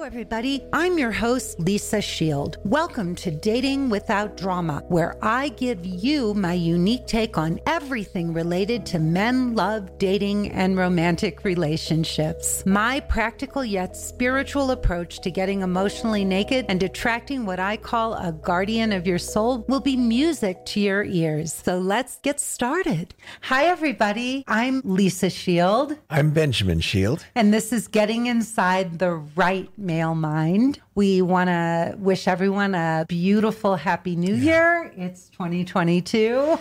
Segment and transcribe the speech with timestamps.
[0.00, 0.64] Hello, everybody.
[0.72, 2.56] I'm your host, Lisa Shield.
[2.64, 8.86] Welcome to Dating Without Drama, where I give you my unique take on everything related
[8.86, 12.64] to men, love, dating, and romantic relationships.
[12.64, 18.32] My practical yet spiritual approach to getting emotionally naked and attracting what I call a
[18.32, 21.52] guardian of your soul will be music to your ears.
[21.52, 23.14] So let's get started.
[23.42, 24.44] Hi, everybody.
[24.48, 25.98] I'm Lisa Shield.
[26.08, 27.26] I'm Benjamin Shield.
[27.34, 30.80] And this is Getting Inside the Right Male Mind.
[30.94, 34.92] We want to wish everyone a beautiful, happy new year.
[34.96, 36.56] It's 2022.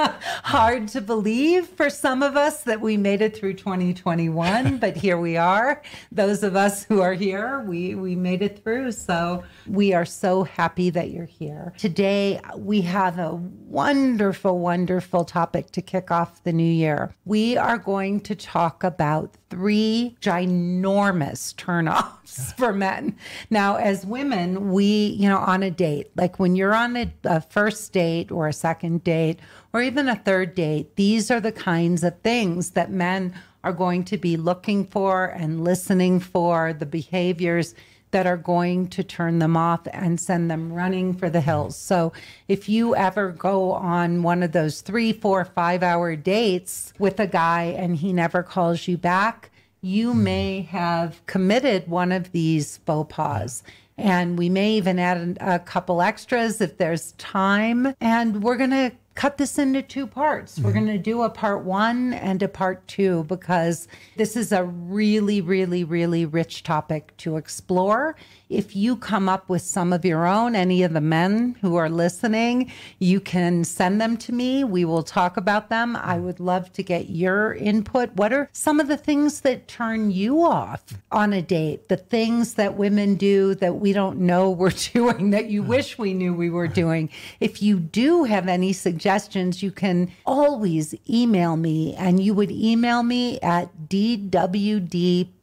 [0.44, 5.18] Hard to believe for some of us that we made it through 2021, but here
[5.18, 5.82] we are.
[6.12, 8.92] Those of us who are here, we, we made it through.
[8.92, 11.72] So we are so happy that you're here.
[11.78, 17.14] Today, we have a wonderful, wonderful topic to kick off the new year.
[17.24, 22.25] We are going to talk about three ginormous turnoffs
[22.56, 23.16] for men.
[23.50, 27.40] Now, as women, we, you know, on a date, like when you're on a, a,
[27.40, 29.40] first date or a second date
[29.72, 34.04] or even a third date, these are the kinds of things that men are going
[34.04, 37.74] to be looking for and listening for, the behaviors
[38.12, 41.76] that are going to turn them off and send them running for the hills.
[41.76, 42.12] So
[42.48, 47.26] if you ever go on one of those three, four, five hour dates with a
[47.26, 50.24] guy and he never calls you back, you hmm.
[50.24, 53.62] may have committed one of these faux pas.
[53.98, 57.94] And we may even add a couple extras if there's time.
[58.00, 60.54] And we're going to cut this into two parts.
[60.54, 60.66] Mm-hmm.
[60.66, 64.64] We're going to do a part one and a part two because this is a
[64.64, 68.14] really, really, really rich topic to explore.
[68.48, 71.90] If you come up with some of your own, any of the men who are
[71.90, 74.62] listening, you can send them to me.
[74.62, 75.96] We will talk about them.
[75.96, 78.12] I would love to get your input.
[78.14, 81.88] What are some of the things that turn you off on a date?
[81.88, 86.14] The things that women do that we don't know we're doing that you wish we
[86.14, 87.10] knew we were doing.
[87.40, 93.02] If you do have any suggestions, you can always email me and you would email
[93.02, 95.34] me at dwdpod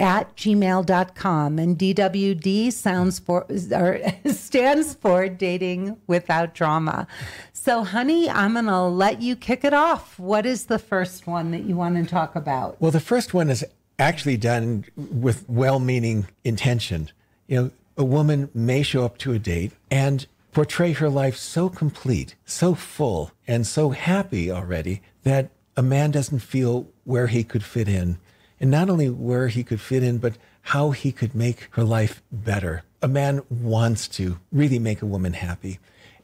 [0.00, 4.00] at gmail.com and dw DWD sounds for or
[4.32, 7.06] stands for dating without drama.
[7.52, 10.18] So, honey, I'm going to let you kick it off.
[10.18, 12.80] What is the first one that you want to talk about?
[12.80, 13.64] Well, the first one is
[13.98, 17.10] actually done with well-meaning intention.
[17.46, 21.68] You know, a woman may show up to a date and portray her life so
[21.68, 27.64] complete, so full, and so happy already that a man doesn't feel where he could
[27.64, 28.18] fit in.
[28.60, 32.22] And not only where he could fit in, but how he could make her life
[32.32, 32.82] better.
[33.02, 35.78] A man wants to really make a woman happy.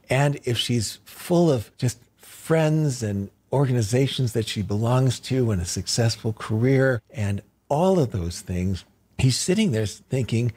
[0.09, 5.65] And if she's full of just friends and organizations that she belongs to and a
[5.65, 8.83] successful career and all of those things,
[9.19, 10.51] he's sitting there thinking,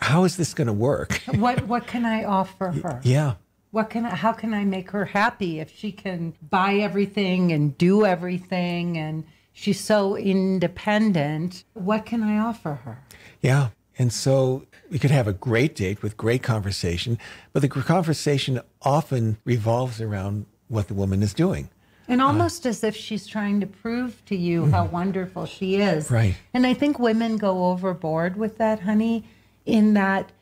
[0.00, 1.20] how is this going to work?
[1.34, 3.00] what what can I offer her?
[3.04, 3.34] Yeah.
[3.70, 7.76] What can I, how can I make her happy if she can buy everything and
[7.76, 11.64] do everything and She's so independent.
[11.72, 12.98] What can I offer her?
[13.40, 13.68] Yeah.
[13.98, 17.18] And so we could have a great date with great conversation,
[17.52, 21.70] but the conversation often revolves around what the woman is doing.
[22.08, 24.72] And uh, almost uh, as if she's trying to prove to you mm-hmm.
[24.72, 26.10] how wonderful she is.
[26.10, 26.34] Right.
[26.52, 29.24] And I think women go overboard with that, honey,
[29.64, 30.32] in that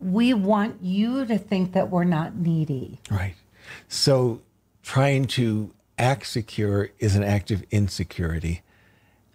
[0.00, 3.00] we want you to think that we're not needy.
[3.10, 3.34] Right.
[3.88, 4.42] So
[4.82, 8.62] trying to act secure is an act of insecurity.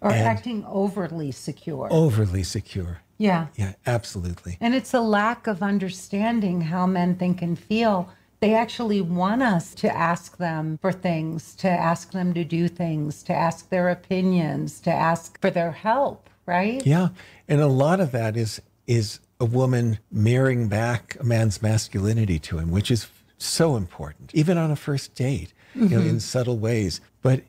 [0.00, 1.88] Or acting overly secure.
[1.90, 3.02] Overly secure.
[3.18, 3.46] Yeah.
[3.54, 4.58] Yeah, absolutely.
[4.60, 8.10] And it's a lack of understanding how men think and feel.
[8.40, 13.22] They actually want us to ask them for things, to ask them to do things,
[13.24, 16.84] to ask their opinions, to ask for their help, right?
[16.84, 17.10] Yeah.
[17.46, 22.58] And a lot of that is is a woman mirroring back a man's masculinity to
[22.58, 23.06] him, which is
[23.38, 25.84] so important, even on a first date mm-hmm.
[25.84, 26.18] you know, in mm-hmm.
[26.18, 27.00] subtle ways.
[27.22, 27.42] But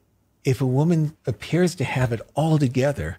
[0.43, 3.17] if a woman appears to have it all together,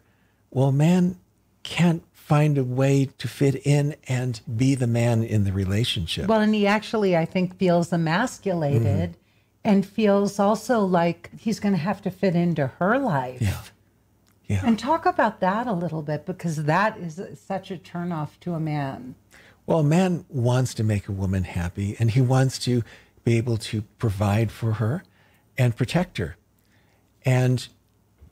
[0.51, 1.19] well, a man
[1.63, 6.27] can't find a way to fit in and be the man in the relationship.
[6.27, 9.19] Well, and he actually, I think, feels emasculated mm-hmm.
[9.65, 13.43] and feels also like he's going to have to fit into her life.
[13.43, 13.61] Yeah.
[14.47, 14.63] Yeah.
[14.65, 18.61] And talk about that a little bit because that is such a turnoff to a
[18.61, 19.15] man.
[19.67, 22.85] Well, a man wants to make a woman happy and he wants to
[23.25, 25.03] be able to provide for her
[25.57, 26.37] and protect her.
[27.25, 27.67] And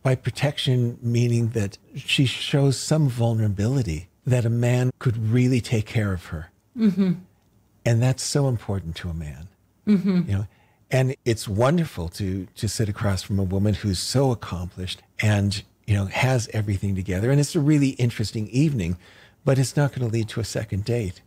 [0.02, 6.12] by protection, meaning that she shows some vulnerability that a man could really take care
[6.12, 6.50] of her.
[6.76, 7.12] Mm-hmm.
[7.84, 9.48] And that's so important to a man.
[9.86, 10.30] Mm-hmm.
[10.30, 10.46] You know,
[10.90, 15.94] and it's wonderful to to sit across from a woman who's so accomplished and you
[15.94, 17.30] know, has everything together.
[17.30, 18.96] And it's a really interesting evening,
[19.44, 21.20] but it's not going to lead to a second date.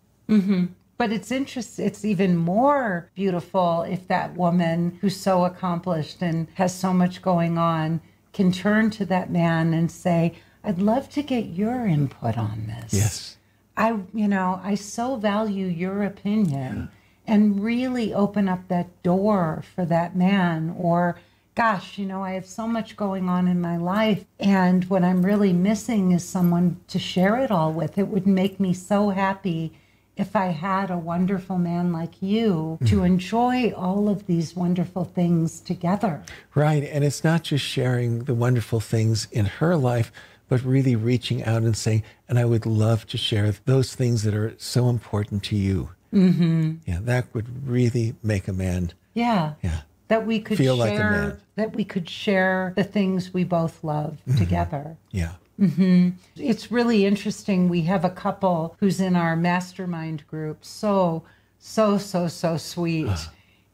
[0.98, 1.86] But it's interesting.
[1.86, 7.58] It's even more beautiful if that woman who's so accomplished and has so much going
[7.58, 8.02] on
[8.32, 12.94] can turn to that man and say, "I'd love to get your input on this."
[12.94, 13.38] Yes.
[13.78, 16.90] I, you know, I so value your opinion
[17.28, 20.74] and really open up that door for that man.
[20.78, 21.18] Or,
[21.56, 24.24] gosh, you know, I have so much going on in my life.
[24.40, 27.98] And what I'm really missing is someone to share it all with.
[27.98, 29.74] It would make me so happy
[30.18, 35.60] if I had a wonderful man like you to enjoy all of these wonderful things
[35.60, 36.24] together.
[36.54, 36.84] Right.
[36.84, 40.12] And it's not just sharing the wonderful things in her life,
[40.48, 44.34] but really reaching out and saying, and I would love to share those things that
[44.34, 45.90] are so important to you.
[46.14, 46.76] Mm-hmm.
[46.86, 48.94] Yeah, that would really make a man.
[49.14, 49.54] Yeah.
[49.62, 49.82] Yeah.
[50.08, 51.42] That we could Feel like a share man.
[51.56, 54.98] that we could share the things we both love together.
[55.12, 55.34] Yeah.
[55.60, 56.10] Mm-hmm.
[56.36, 57.70] It's really interesting.
[57.70, 60.66] We have a couple who's in our mastermind group.
[60.66, 61.24] So,
[61.60, 63.30] so, so, so sweet.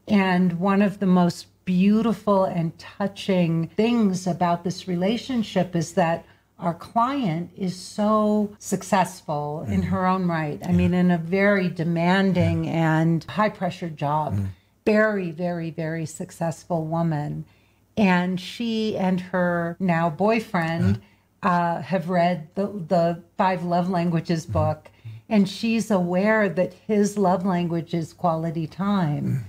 [0.06, 6.24] And one of the most beautiful and touching things about this relationship is that
[6.58, 9.86] our client is so successful in mm.
[9.86, 10.60] her own right.
[10.64, 14.34] I mean, in a very demanding and high pressure job.
[14.34, 14.48] Mm.
[14.86, 17.44] Very, very, very successful woman.
[17.96, 21.06] And she and her now boyfriend uh-huh.
[21.42, 24.90] Uh, have read the, the Five Love Languages book,
[25.28, 29.44] and she's aware that his love language is quality time.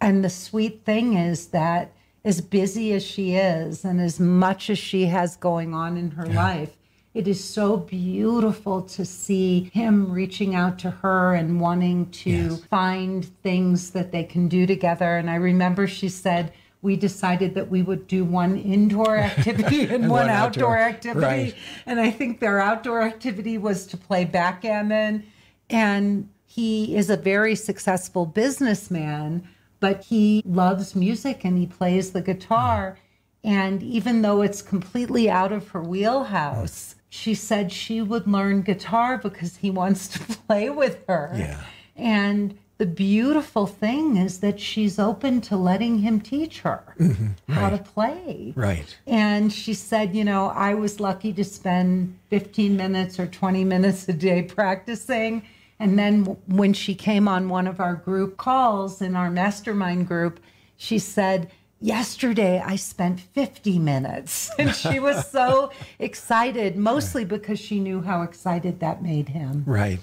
[0.00, 1.92] And the sweet thing is that
[2.24, 6.26] as busy as she is, and as much as she has going on in her
[6.26, 6.76] life,
[7.12, 12.60] it is so beautiful to see him reaching out to her and wanting to Yes.
[12.70, 15.16] find things that they can do together.
[15.16, 20.02] And I remember she said, we decided that we would do one indoor activity and,
[20.02, 20.78] one, one outdoor, outdoor.
[20.78, 21.26] activity.
[21.26, 21.54] Right.
[21.86, 25.24] And I think their outdoor activity was to play backgammon.
[25.68, 29.46] And he is a very successful businessman,
[29.78, 32.98] but he loves music and he plays the guitar.
[33.44, 39.18] And even though it's completely out of her wheelhouse, she said she would learn guitar
[39.18, 41.32] because he wants to play with her.
[41.36, 41.62] Yeah.
[41.96, 47.52] And the beautiful thing is that she's open to letting him teach her mm-hmm.
[47.52, 48.54] how to play.
[48.56, 48.96] Right.
[49.06, 54.08] And she said, you know, I was lucky to spend 15 minutes or 20 minutes
[54.08, 55.42] a day practicing.
[55.78, 60.40] And then when she came on one of our group calls in our mastermind group,
[60.78, 61.50] she said,
[61.82, 64.50] Yesterday I spent 50 minutes.
[64.58, 69.64] And she was so excited, mostly because she knew how excited that made him.
[69.66, 70.00] Right.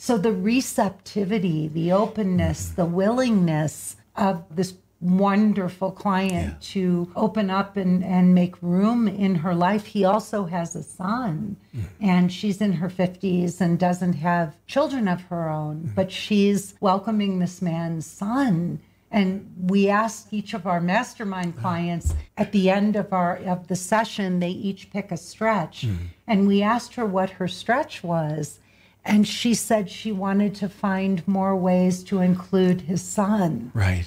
[0.00, 8.02] So the receptivity, the openness, the willingness of this wonderful client to open up and,
[8.02, 9.84] and make room in her life.
[9.84, 11.82] He also has a son, mm.
[12.00, 15.94] and she's in her 50s and doesn't have children of her own, mm-hmm.
[15.94, 18.80] but she's welcoming this man's son.
[19.10, 23.76] And we ask each of our mastermind clients at the end of our of the
[23.76, 25.82] session, they each pick a stretch.
[25.82, 26.04] Mm-hmm.
[26.26, 28.60] And we asked her what her stretch was.
[29.04, 33.70] And she said she wanted to find more ways to include his son.
[33.74, 34.06] Right.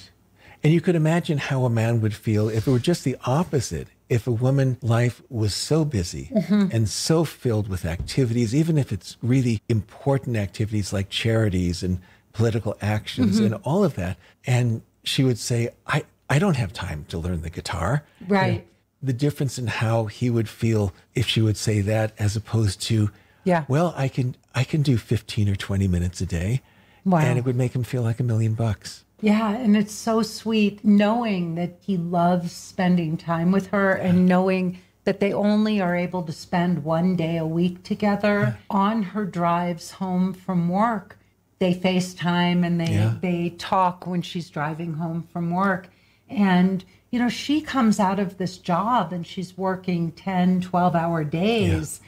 [0.64, 3.88] And you could imagine how a man would feel if it were just the opposite.
[4.10, 6.68] If a woman's life was so busy mm-hmm.
[6.72, 12.00] and so filled with activities, even if it's really important activities like charities and
[12.32, 13.54] political actions mm-hmm.
[13.54, 17.42] and all of that, and she would say, I, I don't have time to learn
[17.42, 18.04] the guitar.
[18.20, 18.68] You know, Right.
[19.02, 23.10] the difference in how he would feel if she would say that as opposed to,
[23.44, 23.66] Yeah.
[23.68, 26.62] well, I can I can do 15 or 20 minutes a day.
[27.06, 27.20] Wow.
[27.20, 29.04] And it would make him feel like a million bucks.
[29.20, 34.80] Yeah, and it's so sweet knowing that he loves spending time with her and knowing
[35.06, 39.92] that they only are able to spend one day a week together on her drives
[39.92, 41.18] home from work.
[41.60, 43.16] They FaceTime and they Yeah.
[43.22, 45.90] they talk when she's driving home from work.
[46.30, 51.24] And you know, she comes out of this job and she's working 10, 12 hour
[51.24, 52.02] days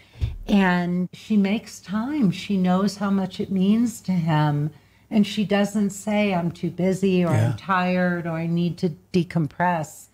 [0.48, 2.32] and she makes time.
[2.32, 4.72] She knows how much it means to him.
[5.12, 7.52] And she doesn't say, I'm too busy or Yeah.
[7.52, 10.08] I'm tired or I need to decompress.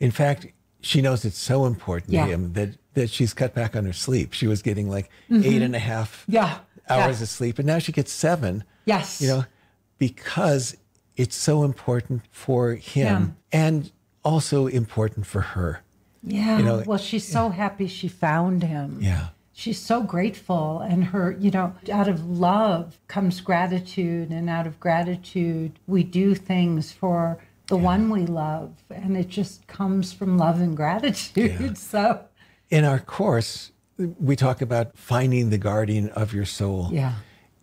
[0.00, 0.46] In fact,
[0.80, 2.26] she knows it's so important Yeah.
[2.26, 4.32] to him that, that she's cut back on her sleep.
[4.32, 6.32] She was getting like eight and a half Mm-hmm.
[6.32, 6.58] Yeah.
[6.88, 8.62] hours of sleep, and now she gets seven.
[8.84, 9.20] Yes.
[9.20, 9.44] You know,
[9.98, 10.76] because
[11.16, 13.36] it's so important for him Him.
[13.52, 13.92] and
[14.24, 15.82] also important for her.
[16.22, 16.58] Yeah.
[16.58, 18.98] you know, well, she's so happy she found him.
[19.00, 19.28] Yeah.
[19.58, 20.80] She's so grateful.
[20.80, 24.30] And her, you know, out of love comes gratitude.
[24.30, 28.74] And out of gratitude, we do things for the one we love.
[28.90, 31.78] And it just comes from love and gratitude.
[31.78, 32.26] So,
[32.68, 36.90] In our course, we talk about finding the guardian of your soul.
[36.92, 37.14] Yeah.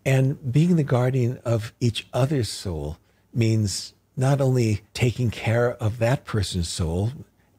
[0.03, 2.97] And being the guardian of each other's soul
[3.35, 7.11] means not only taking care of that person's soul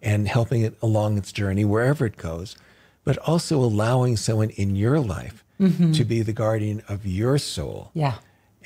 [0.03, 2.57] and helping it along its journey wherever it goes,
[3.05, 5.45] but also allowing someone in your life
[5.93, 7.91] to be the guardian of your soul.
[7.95, 8.15] Yeah.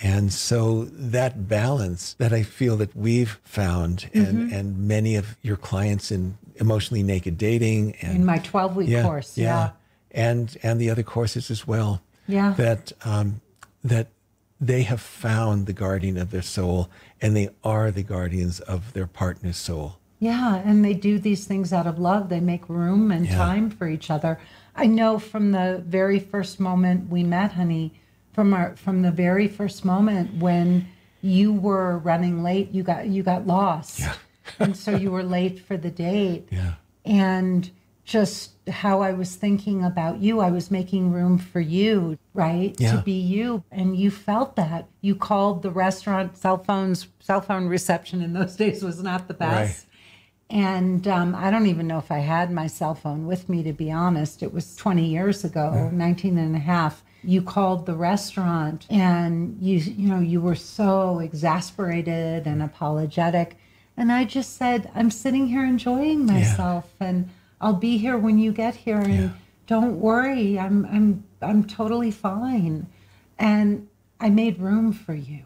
[0.01, 5.57] And so that balance that I feel that we've found and, and many of your
[5.57, 9.37] clients in emotionally naked dating and In my 12 week yeah, course.
[9.39, 9.71] Yeah.
[10.11, 12.01] and and the other courses as well.
[12.27, 12.55] Yeah.
[12.57, 13.41] That um,
[13.85, 14.09] that
[14.61, 16.89] they have found the guardian of their soul,
[17.21, 19.98] and they are the guardians of their partner's soul.
[20.21, 22.29] Yeah, and they do these things out of love.
[22.29, 23.37] They make room and Yeah.
[23.37, 24.39] time for each other.
[24.75, 27.93] I know from the very first moment we met, honey,
[28.33, 30.87] from our from the very first moment when
[31.23, 34.01] you were running late, you got you got lost.
[34.01, 34.13] Yeah.
[34.59, 36.49] and so you were late for the date.
[36.51, 36.75] Yeah.
[37.05, 37.71] And
[38.05, 42.75] just how I was thinking about you, I was making room for you, right?
[42.79, 42.93] Yeah.
[42.97, 43.63] To be you.
[43.71, 44.87] And you felt that.
[45.03, 49.35] You called the restaurant cell phones, cell phone reception in those days was not the
[49.35, 49.87] best.
[50.51, 53.73] And um, I don't even know if I had my cell phone with me, to
[53.73, 54.43] be honest.
[54.43, 57.03] It was 20 years ago, 19 and a half.
[57.23, 63.57] You called the restaurant and you, you know, you were so exasperated and apologetic.
[63.97, 67.29] And I just said, I'm sitting here enjoying myself and
[67.61, 69.01] I'll be here when you get here.
[69.01, 69.29] And Yeah.
[69.67, 72.87] don't worry, I'm, I'm, I'm totally fine.
[73.39, 73.89] And
[74.21, 75.45] I made room for you.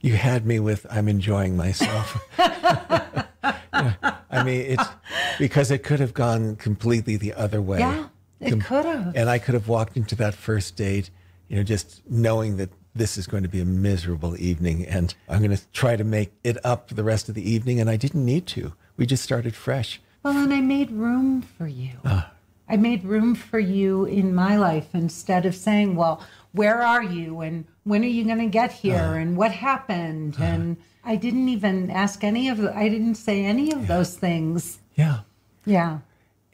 [0.00, 2.16] You had me with I'm enjoying myself.
[3.72, 4.16] Yeah.
[4.30, 4.84] I mean, it's
[5.38, 7.78] because it could have gone completely the other way.
[7.80, 8.08] Yeah,
[8.40, 9.16] it Com- could have.
[9.16, 11.10] And I could have walked into that first date,
[11.48, 15.38] you know, just knowing that this is going to be a miserable evening and I'm
[15.38, 17.80] going to try to make it up for the rest of the evening.
[17.80, 18.72] And I didn't need to.
[18.96, 20.00] We just started fresh.
[20.22, 21.92] Well, and I made room for you.
[22.04, 22.32] Ah.
[22.68, 27.40] I made room for you in my life instead of saying, well, where are you?
[27.40, 29.12] And when are you going to get here?
[29.14, 29.18] Ah.
[29.18, 30.36] And what happened?
[30.38, 34.80] And I didn't even ask any of the, I didn't say any of those things.
[34.94, 35.20] Yeah.
[35.64, 35.98] Yeah.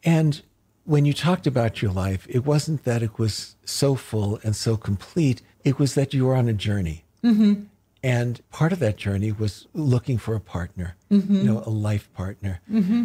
[0.04, 0.42] And
[0.84, 4.76] when you talked about your life, it wasn't that it was so full and so
[4.76, 7.04] complete, it was that you were on a journey.
[7.24, 7.64] Mm-hmm.
[8.04, 12.60] And part of that journey was looking for a partner, you know, a life partner.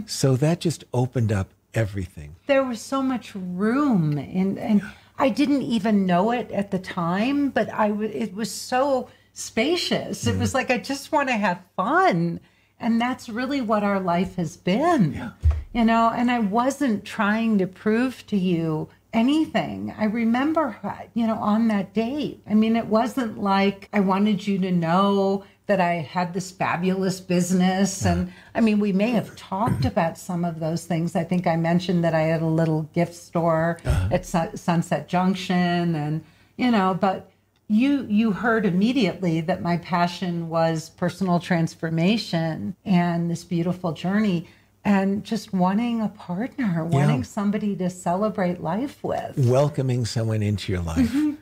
[0.06, 2.36] So that just opened up everything.
[2.46, 4.84] There was so much room and, and
[5.22, 10.26] I didn't even know it at the time, but I w- it was so spacious.
[10.26, 10.56] It was mm.
[10.56, 12.40] like, I just want to have fun.
[12.80, 15.32] And that's really what our life has been,
[15.74, 19.94] you know, and I wasn't trying to prove to you anything.
[19.96, 20.76] I remember,
[21.14, 22.42] you know, on that date.
[22.50, 27.20] I mean, it wasn't like I wanted you to know that I had this fabulous
[27.20, 28.06] business.
[28.06, 31.16] And I mean, we may have talked about some of those things.
[31.16, 34.10] I think I mentioned that I had a little gift store uh-huh.
[34.12, 36.24] at Sun- Sunset Junction and,
[36.58, 37.32] you know, but
[37.68, 44.50] you you heard immediately that my passion was personal transformation and this beautiful journey
[44.84, 49.38] and just wanting a partner, wanting somebody to celebrate life with.
[49.38, 50.98] Welcoming someone into your life.
[50.98, 51.34] Mm-hmm.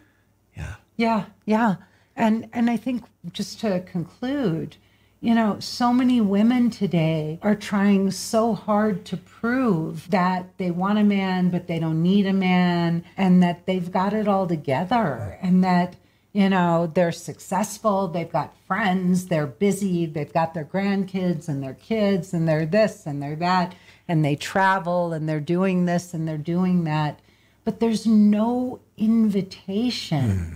[0.56, 0.76] Yeah.
[0.98, 1.76] Yeah, yeah.
[2.20, 4.76] And and I think just to conclude,
[5.22, 11.00] you know, so many women today are trying so hard to prove that they want
[11.00, 15.40] a man but they don't need a man and that they've got it all together
[15.42, 15.96] and that
[16.32, 21.74] you know, they're successful, they've got friends, they're busy, they've got their grandkids and their
[21.74, 23.74] kids and they're this and they're that
[24.08, 27.20] and they travel and they're doing this and they're doing that.
[27.66, 30.30] But there's no invitation.
[30.30, 30.56] Hmm.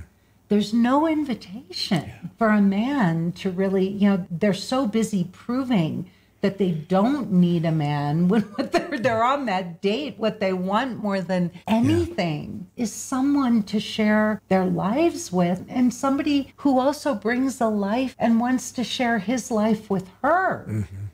[0.53, 6.59] There's no invitation for a man to really, you know, they're so busy proving that
[6.59, 10.19] they don't need a man when they're, they're on that date.
[10.19, 16.53] What they want more than anything is someone to share their lives with and somebody
[16.57, 20.67] who also brings a life and wants to share his life with her.
[20.69, 21.05] Mm-hmm.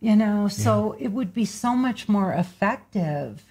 [0.00, 3.50] You know, so it would be so much more effective.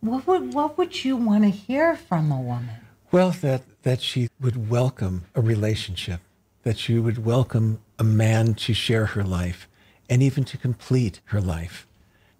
[0.00, 2.87] What would what would you want to hear from a woman?
[3.10, 6.20] Well, that, that she would welcome a relationship,
[6.62, 9.66] that she would welcome a man to share her life
[10.10, 11.86] and even to complete her life.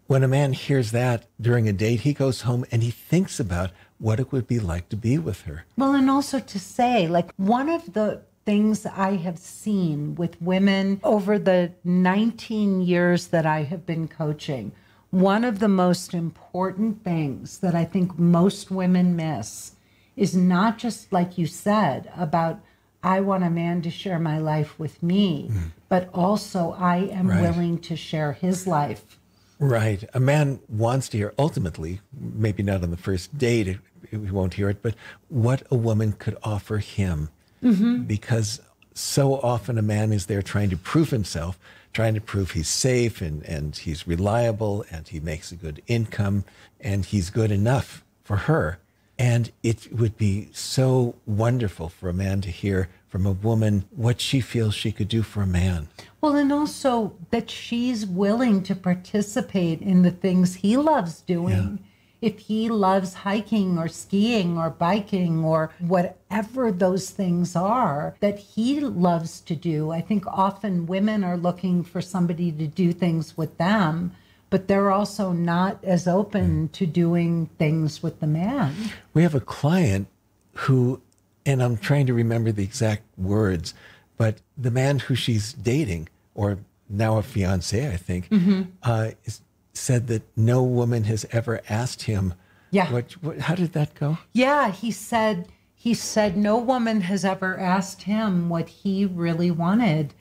[0.08, 3.70] When a man hears that during a date, he goes home and he thinks about
[3.96, 5.64] what it would be like to be with her.
[5.78, 11.00] Well, and also to say, like, one of the things I have seen with women
[11.02, 14.72] over the 19 years that I have been coaching,
[15.10, 19.72] one of the most important things that I think most women miss
[20.18, 22.60] is not just like you said about,
[23.02, 25.50] I want a man to share my life with me,
[25.88, 27.40] but also I am Right.
[27.42, 29.18] willing to share his life
[29.58, 30.04] Right.
[30.14, 33.78] A man wants to hear, ultimately, maybe not on the first date,
[34.12, 34.94] we won't hear it, but
[35.28, 37.28] what a woman could offer him.
[37.62, 38.02] Mm-hmm.
[38.02, 38.60] Because
[38.94, 41.58] so often a man is there trying to prove himself,
[41.92, 46.44] trying to prove he's safe and, and he's reliable and he makes a good income
[46.80, 48.78] and he's good enough for her.
[49.18, 54.20] And it would be so wonderful for a man to hear from a woman what
[54.20, 55.88] she feels she could do for a man.
[56.20, 61.78] Well, and also that she's willing to participate in the things he loves doing.
[61.80, 61.84] Yeah.
[62.20, 68.80] If he loves hiking or skiing or biking or whatever those things are that he
[68.80, 73.56] loves to do, I think often women are looking for somebody to do things with
[73.58, 74.12] them
[74.50, 78.74] but they're also not as open to doing things with the man.
[79.14, 80.08] We have a client
[80.54, 81.00] who,
[81.44, 83.74] and I'm trying to remember the exact words,
[84.16, 88.62] but the man who she's dating, or now a fiance, I think, mm-hmm.
[88.82, 89.40] uh, is,
[89.74, 92.34] said that no woman has ever asked him.
[92.70, 92.92] Yeah.
[92.92, 94.18] What, what, how did that go?
[94.32, 100.12] Yeah, he said he said no woman has ever asked him what he really wanted.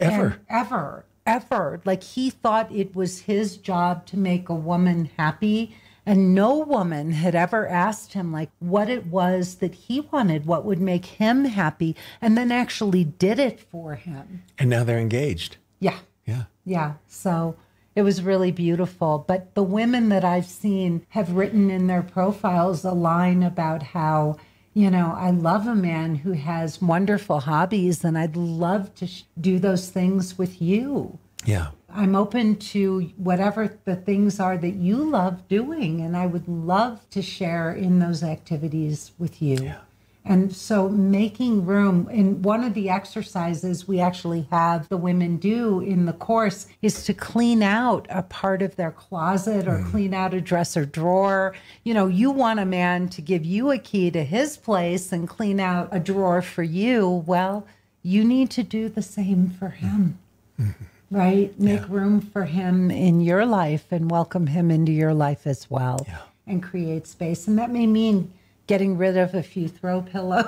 [0.00, 0.40] Ever.
[0.48, 1.04] Ever.
[1.24, 1.80] Ever.
[1.84, 5.74] Like he thought it was his job to make a woman happy
[6.04, 10.64] and no woman had ever asked him like what it was that he wanted, what
[10.64, 14.42] would make him happy, and then actually did it for him.
[14.58, 15.58] And now they're engaged.
[15.78, 15.98] Yeah.
[16.26, 16.44] Yeah.
[16.64, 16.94] Yeah.
[17.06, 17.56] So
[17.94, 19.24] it was really beautiful.
[19.26, 24.38] But the women that I've seen have written in their profiles a line about how,
[24.74, 29.24] you know, I love a man who has wonderful hobbies and I'd love to sh-
[29.40, 31.18] do those things with you.
[31.44, 31.68] Yeah.
[31.94, 37.08] I'm open to whatever the things are that you love doing, and I would love
[37.10, 39.58] to share in those activities with you.
[39.62, 39.80] Yeah.
[40.24, 45.80] And so, making room in one of the exercises we actually have the women do
[45.80, 49.90] in the course is to clean out a part of their closet or mm.
[49.90, 51.54] clean out a dresser drawer.
[51.82, 55.28] You know, you want a man to give you a key to his place and
[55.28, 57.24] clean out a drawer for you.
[57.26, 57.66] Well,
[58.04, 60.18] you need to do the same for him.
[60.60, 61.58] Mm-hmm right?
[61.60, 61.86] Make yeah.
[61.90, 66.22] room for him in your life and welcome him into your life as well yeah.
[66.46, 67.46] and create space.
[67.46, 68.32] And that may mean
[68.72, 70.46] getting rid of a few throw pillows.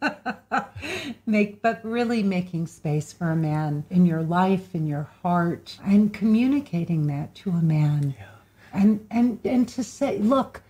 [1.26, 6.10] Make but really making space for a man in your life, in your heart, and
[6.14, 8.14] communicating that to a man.
[8.18, 8.24] Yeah.
[8.72, 10.62] And and and to say, look,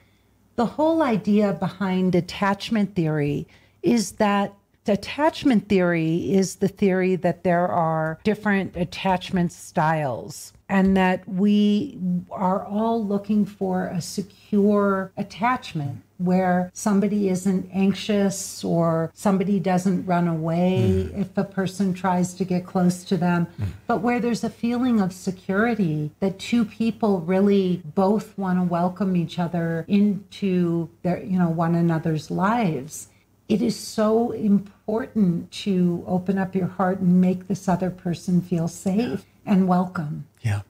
[0.56, 3.46] the whole idea behind attachment theory
[3.84, 4.52] is that
[4.88, 11.98] attachment theory is the theory that there are different attachment styles and that we
[12.30, 20.26] are all looking for a secure attachment where somebody isn't anxious or somebody doesn't run
[20.26, 21.20] away mm.
[21.20, 23.66] if a person tries to get close to them, mm.
[23.86, 29.16] but where there's a feeling of security that two people really both want to welcome
[29.16, 33.08] each other into their, you know, one another's lives
[33.48, 38.68] it is so important to open up your heart and make this other person feel
[38.68, 40.26] safe and welcome.
[40.42, 40.62] Yeah.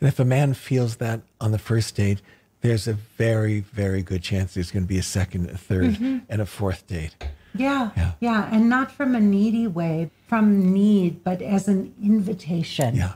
[0.00, 2.22] And if a man feels that on the first date,
[2.62, 6.18] there's a very, very good chance there's going to be a second, a 3rd mm-hmm.
[6.28, 7.14] and a fourth date.
[7.54, 8.12] Yeah, yeah.
[8.20, 8.48] Yeah.
[8.52, 12.94] And not from a needy way, from need, but as an invitation.
[12.94, 13.14] Yeah.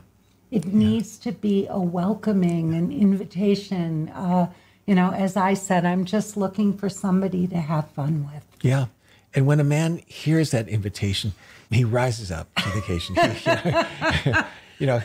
[0.51, 4.09] It needs to be a welcoming, an invitation.
[4.09, 4.51] Uh,
[4.85, 8.45] you know, as I said, I'm just looking for somebody to have fun with.
[8.61, 8.87] Yeah.
[9.33, 11.33] And when a man hears that invitation,
[11.69, 13.15] he rises up to the occasion.
[14.79, 15.01] you know,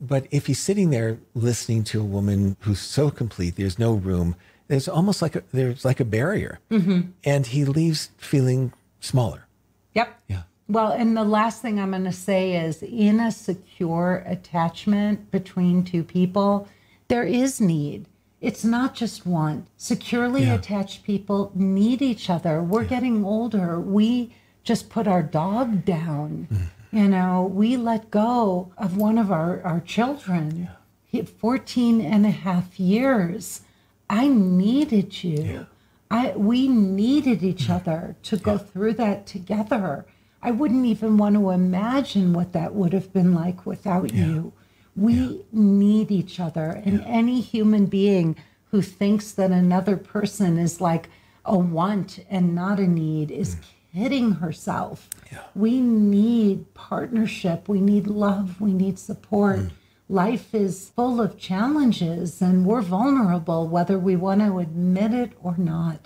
[0.00, 4.36] but if he's sitting there listening to a woman who's so complete, there's no room.
[4.68, 7.10] There's almost like a, there's like a barrier, mm-hmm.
[7.22, 9.46] and he leaves feeling smaller.
[9.94, 10.20] Yep.
[10.28, 10.42] Yeah.
[10.68, 15.84] Well, and the last thing I'm going to say is in a secure attachment between
[15.84, 16.68] two people,
[17.08, 18.06] there is need.
[18.40, 19.68] It's not just want.
[19.76, 20.54] Securely yeah.
[20.54, 22.62] attached people need each other.
[22.62, 22.88] We're yeah.
[22.88, 23.78] getting older.
[23.78, 26.48] We just put our dog down.
[26.50, 26.66] Mm.
[26.94, 30.68] You know, we let go of one of our, our children.
[31.10, 31.24] Yeah.
[31.24, 33.62] 14 and a half years.
[34.10, 35.42] I needed you.
[35.42, 35.64] Yeah.
[36.10, 37.74] I we needed each mm.
[37.74, 40.06] other to go through that together.
[40.42, 44.52] I wouldn't even want to imagine what that would have been like without you.
[44.94, 45.36] We yeah.
[45.52, 46.82] need each other.
[46.84, 47.06] And yeah.
[47.06, 48.36] any human being
[48.70, 51.08] who thinks that another person is like
[51.44, 53.56] a want and not a need is
[53.94, 55.08] kidding herself.
[55.32, 55.42] Yeah.
[55.54, 57.68] We need partnership.
[57.68, 58.60] We need love.
[58.60, 59.60] We need support.
[59.60, 59.70] Mm.
[60.08, 65.56] Life is full of challenges and we're vulnerable, whether we want to admit it or
[65.56, 66.00] not.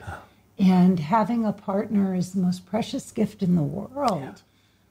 [0.59, 4.43] And having a partner is the most precious gift in the world.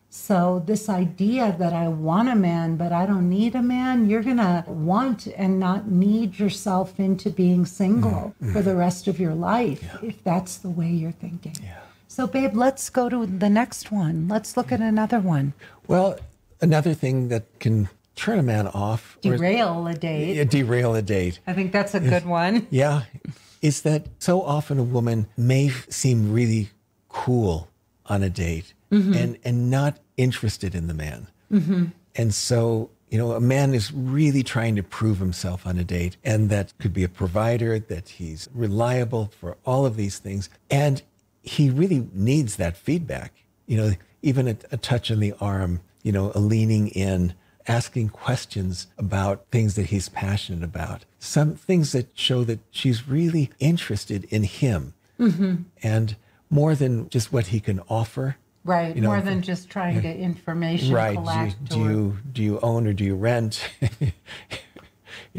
[0.10, 4.24] So, this idea that I want a man, but I don't need a man, you're
[4.24, 8.54] going to want and not need yourself into being single mm-hmm.
[8.54, 10.10] for the rest of your life yeah.
[10.10, 11.58] if that's the way you're thinking.
[11.62, 11.82] Yeah.
[12.18, 14.28] So, babe, let's go to the next one.
[14.28, 15.54] Let's look at another one.
[15.88, 16.18] Well,
[16.60, 21.40] another thing that can turn a man off, derail a date, uh, derail a date.
[21.46, 22.66] I think that's a good one.
[22.72, 23.04] Yeah.
[23.62, 26.72] Is that so often a woman may seem really
[27.08, 27.70] cool
[28.08, 29.14] on a date mm-hmm.
[29.14, 31.28] and, and not interested in the man.
[31.52, 31.86] Mm-hmm.
[32.16, 36.18] And so, you know, a man is really trying to prove himself on a date,
[36.24, 40.50] and that could be a provider, that he's reliable for all of these things.
[40.72, 41.04] And
[41.48, 43.34] he really needs that feedback.
[43.66, 47.34] You know, even a, a touch on the arm, you know, a leaning in,
[47.68, 53.52] asking questions about things that he's passionate about, some things that show that she's really
[53.60, 54.94] interested in him.
[55.20, 55.64] Mm-hmm.
[55.84, 56.16] And
[56.50, 60.14] more than just what he can offer, Right, you know, more than just trying to
[60.14, 61.16] information right.
[61.16, 61.64] collect.
[61.70, 63.66] Do you, do you, do you own or do you rent?
[64.02, 64.12] you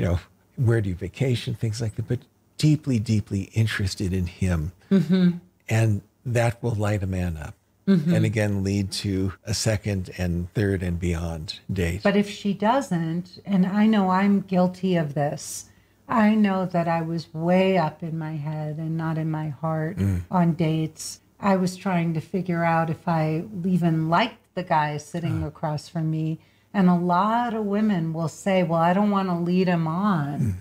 [0.02, 0.18] know,
[0.56, 1.54] where do you vacation?
[1.54, 2.08] Things like that.
[2.08, 2.20] But
[2.56, 5.38] deeply, deeply interested in him, mm-hmm.
[5.68, 7.54] And that will light a man up.
[7.86, 8.14] Mm-hmm.
[8.14, 12.02] And again, lead to a second and third and beyond date.
[12.02, 15.70] But if she doesn't, and I know I'm guilty of this,
[16.06, 19.96] I know that I was way up in my head and not in my heart
[19.96, 20.22] mm.
[20.30, 25.44] on dates I was trying to figure out if I even liked the guy sitting
[25.44, 25.48] uh.
[25.48, 26.40] across from me.
[26.74, 30.40] And a lot of women will say, Well, I don't want to lead him on.
[30.40, 30.54] Mm.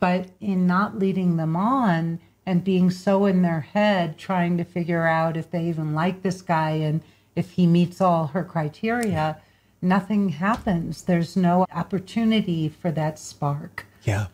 [0.00, 5.06] But in not leading them on and being so in their head, trying to figure
[5.06, 7.00] out if they even like this guy and
[7.34, 9.38] if he meets all her criteria,
[9.80, 11.02] nothing happens.
[11.02, 13.86] There's no opportunity for that spark.
[14.02, 14.26] Yeah.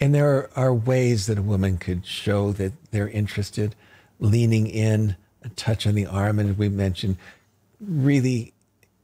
[0.00, 3.74] And there are, ways that a woman could show that they're interested,
[4.18, 7.16] leaning in, a touch on the arm, and we mentioned
[7.80, 8.52] really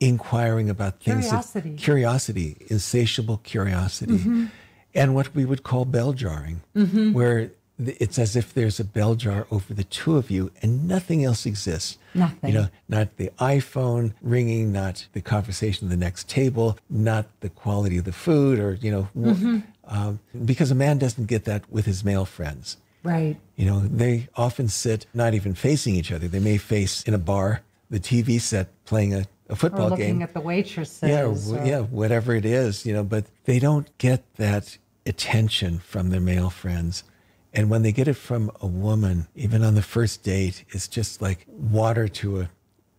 [0.00, 1.26] inquiring about things.
[1.26, 1.70] Curiosity.
[1.70, 4.18] That, curiosity, insatiable curiosity.
[4.18, 4.46] Mm-hmm.
[4.94, 7.12] And what we would call bell jarring, mm-hmm.
[7.12, 7.52] where
[7.88, 11.46] it's as if there's a bell jar over the two of you and nothing else
[11.46, 11.98] exists.
[12.14, 12.50] Nothing.
[12.50, 17.48] You know, not the iPhone ringing, not the conversation at the next table, not the
[17.48, 19.58] quality of the food, or, you know, mm-hmm.
[19.84, 22.76] um, because a man doesn't get that with his male friends.
[23.02, 23.36] Right.
[23.56, 26.28] You know, they often sit not even facing each other.
[26.28, 30.06] They may face in a bar, the TV set playing a, a football or looking
[30.06, 30.22] game.
[30.22, 31.08] at the waitresses.
[31.08, 31.66] Yeah, or...
[31.66, 36.50] yeah, whatever it is, you know, but they don't get that attention from their male
[36.50, 37.04] friends.
[37.52, 41.20] And when they get it from a woman, even on the first date, it's just
[41.20, 42.50] like water to a,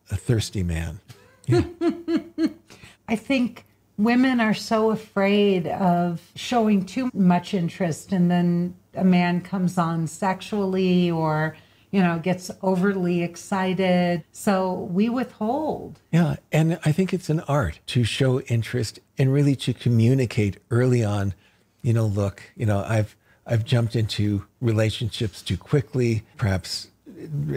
[0.10, 1.00] a thirsty man.
[1.48, 1.64] Yeah.
[3.08, 3.66] I think
[3.98, 10.08] women are so afraid of showing too much interest and then a man comes on
[10.08, 11.56] sexually or
[11.92, 17.80] you know gets overly excited so we withhold yeah and i think it's an art
[17.86, 21.34] to show interest and really to communicate early on
[21.82, 26.90] you know look you know i've i've jumped into relationships too quickly perhaps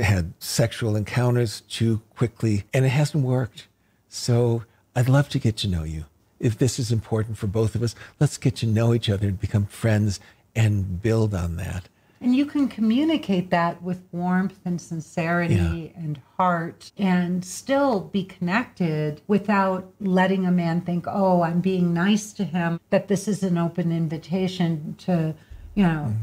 [0.02, 3.68] had sexual encounters too quickly and it hasn't worked
[4.08, 4.64] so
[4.96, 6.04] i'd love to get to know you
[6.40, 9.40] if this is important for both of us let's get to know each other and
[9.40, 10.20] become friends
[10.54, 11.88] and build on that.
[12.20, 16.02] And you can communicate that with warmth and sincerity yeah.
[16.02, 22.32] and heart and still be connected without letting a man think, oh, I'm being nice
[22.34, 25.34] to him, that this is an open invitation to,
[25.74, 26.16] you know, mm.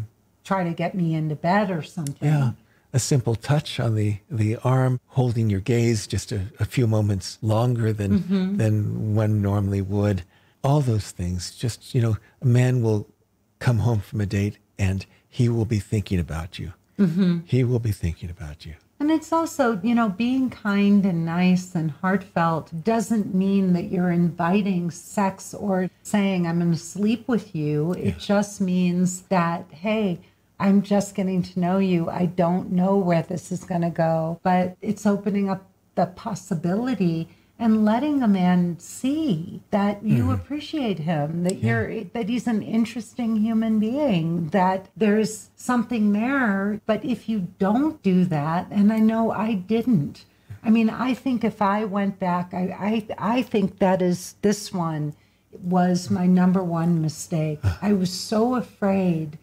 [0.44, 2.28] try to get me into bed or something.
[2.28, 2.52] Yeah.
[2.94, 7.38] A simple touch on the, the arm, holding your gaze just a, a few moments
[7.42, 8.58] longer than, mm-hmm.
[8.58, 10.24] than one normally would.
[10.64, 13.08] All those things, just, you know, a man will
[13.60, 16.74] come home from a date and he will be thinking about you.
[17.00, 17.40] Mm-hmm.
[17.46, 18.76] He will be thinking about you.
[19.02, 24.12] And it's also, you know, being kind and nice and heartfelt doesn't mean that you're
[24.12, 27.96] inviting sex or saying, I'm going to sleep with you.
[27.98, 28.10] Yeah.
[28.10, 30.20] It just means that, hey,
[30.60, 32.12] I'm just getting to know you.
[32.12, 37.28] I don't know where this is going to go, but it's opening up the possibility
[37.62, 40.34] and letting a man see that you mm.
[40.34, 41.70] appreciate him, that yeah.
[41.70, 46.82] you're that he's an interesting human being, that there's something there.
[46.88, 50.26] But if you don't do that, and I know I didn't.
[50.64, 54.74] I mean, I think if I went back, I I, I think that is this
[54.74, 55.14] one
[55.52, 57.60] was my number one mistake.
[57.80, 59.38] I was so afraid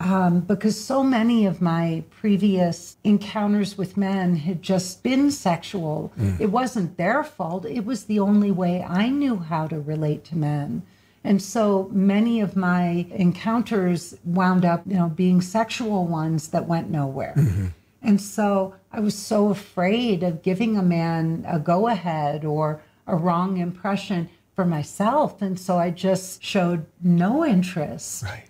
[0.00, 6.10] um, because so many of my previous encounters with men had just been sexual.
[6.18, 6.40] Mm.
[6.40, 10.36] It wasn't their fault, it was the only way I knew how to relate to
[10.36, 10.82] men.
[11.22, 16.88] And so many of my encounters wound up, you know, being sexual ones that went
[16.88, 17.34] nowhere.
[17.36, 17.66] Mm-hmm.
[18.02, 23.16] And so I was so afraid of giving a man a go ahead or a
[23.16, 25.42] wrong impression for myself.
[25.42, 28.22] And so I just showed no interest.
[28.22, 28.44] Right.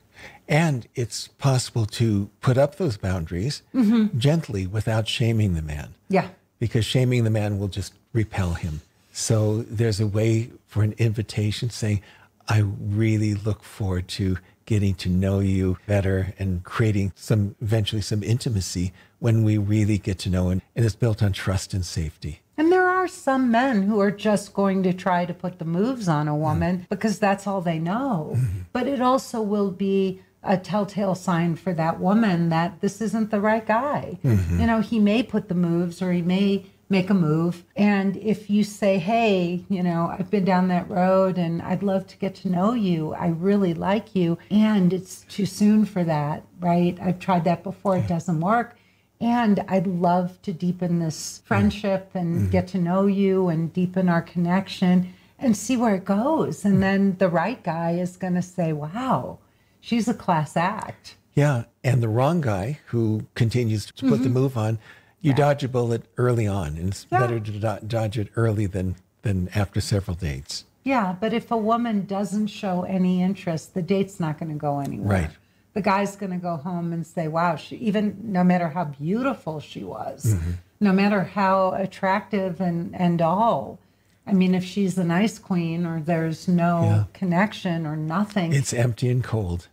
[0.51, 4.19] And it's possible to put up those boundaries mm-hmm.
[4.19, 5.95] gently without shaming the man.
[6.09, 6.29] Yeah.
[6.59, 8.81] Because shaming the man will just repel him.
[9.13, 12.03] So there's a way for an invitation saying,
[12.49, 18.23] I really look forward to getting to know you better and creating some eventually some
[18.23, 22.41] intimacy when we really get to know and, and it's built on trust and safety.
[22.57, 26.09] And there are some men who are just going to try to put the moves
[26.09, 26.89] on a woman mm.
[26.89, 28.35] because that's all they know.
[28.37, 28.59] Mm-hmm.
[28.73, 33.41] But it also will be a telltale sign for that woman that this isn't the
[33.41, 34.19] right guy.
[34.25, 34.61] Mm-hmm.
[34.61, 37.65] You know, he may put the moves or he may make a move.
[37.77, 42.07] And if you say, hey, you know, I've been down that road and I'd love
[42.09, 46.43] to get to know you, I really like you, and it's too soon for that,
[46.59, 46.99] right?
[47.01, 48.77] I've tried that before, it doesn't work.
[49.21, 51.47] And I'd love to deepen this mm.
[51.47, 52.51] friendship and mm-hmm.
[52.51, 56.65] get to know you and deepen our connection and see where it goes.
[56.65, 56.81] And mm.
[56.81, 59.39] then the right guy is going to say, wow,
[59.81, 61.17] she's a class act.
[61.35, 61.65] Yeah.
[61.85, 64.79] And the wrong guy who continues to put the move on,
[65.21, 66.77] you dodge a bullet early on.
[66.77, 67.19] And it's Yeah.
[67.21, 70.65] better to do- dodge it early than, than after several dates.
[70.83, 74.81] Yeah, but if a woman doesn't show any interest, the date's not going to go
[74.81, 75.21] anywhere.
[75.23, 75.31] Right.
[75.75, 79.61] The guy's going to go home and say, wow, she, even no matter how beautiful
[79.61, 80.51] she was, Mm-hmm.
[80.81, 83.79] no matter how attractive and, and all.
[84.27, 87.05] I mean, if she's an ice queen or there's no Yeah.
[87.13, 89.69] connection or nothing, It's empty and cold.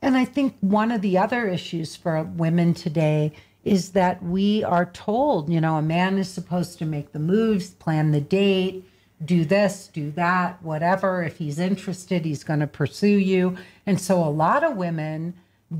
[0.00, 3.32] And I think one of the other issues for women today
[3.64, 7.70] is that we are told, you know, a man is supposed to make the moves,
[7.70, 8.84] plan the date,
[9.24, 11.22] do this, do that, whatever.
[11.22, 13.56] If he's interested, he's going to pursue you.
[13.84, 15.34] And so a lot of women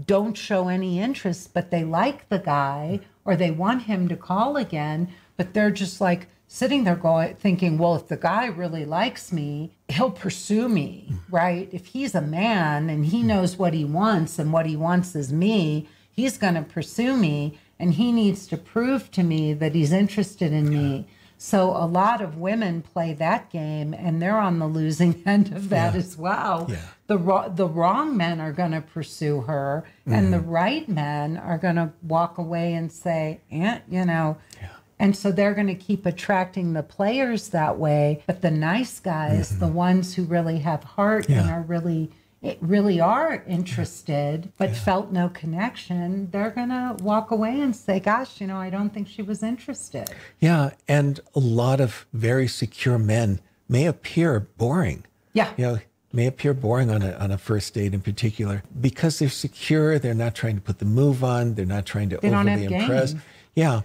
[0.07, 4.57] don't show any interest, but they like the guy or they want him to call
[4.57, 9.33] again, but they're just like sitting there going thinking, well, if the guy really likes
[9.33, 11.69] me, he'll pursue me, right?
[11.73, 15.33] If he's a man and he knows what he wants and what he wants is
[15.33, 19.93] me, he's going to pursue me and he needs to prove to me that he's
[19.93, 21.07] interested in me.
[21.41, 25.69] So a lot of women play that game and they're on the losing end of
[25.69, 25.99] that Yeah.
[26.01, 26.67] as well.
[26.69, 26.79] Yeah.
[27.07, 31.57] The ro- the wrong men are going to pursue her and the right men are
[31.59, 34.39] going to walk away and say, eh, you know,
[34.99, 38.23] and so they're going to keep attracting the players that way.
[38.27, 41.49] But the nice guys, the ones who really have heart and Mm-hmm.
[41.51, 42.11] Are really,
[42.43, 48.01] it really are interested, but felt no connection, they're going to walk away and say,
[48.01, 50.11] gosh, you know, I don't think she was interested.
[50.41, 50.71] Yeah.
[50.87, 55.05] And a lot of very secure men may appear boring.
[55.33, 55.53] Yeah.
[55.57, 55.79] You know,
[56.13, 59.99] may appear boring on a, on a first date in particular because they're secure.
[59.99, 61.55] They're not trying to put the move on.
[61.55, 63.13] They're not trying to They overly impress.
[63.13, 63.23] game.
[63.55, 63.81] Yeah.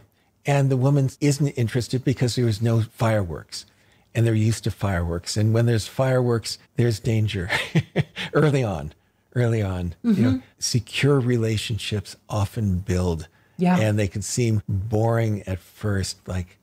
[0.45, 3.65] And the woman isn't interested because there was no fireworks
[4.15, 5.37] and they're used to fireworks.
[5.37, 7.49] And when there's fireworks, there's danger
[8.33, 8.93] early on.
[9.35, 10.39] Early on, you know, mm-hmm.
[10.59, 13.27] secure relationships often build.
[13.57, 13.79] Yeah.
[13.79, 16.59] And they can seem boring at first, like,